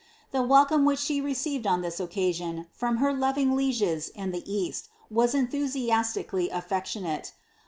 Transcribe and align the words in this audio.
The 0.31 0.41
welcome 0.41 0.83
which 0.83 0.97
she 0.97 1.21
received 1.21 1.67
OB 1.67 1.83
this 1.83 1.99
oceasion, 2.01 2.65
from 2.73 2.97
her 2.97 3.13
loving 3.13 3.55
lieges 3.55 4.09
in 4.09 4.31
the 4.31 4.41
east, 4.51 4.89
was 5.11 5.35
enthusiastically 5.35 6.49
iflectiooate. 6.49 7.33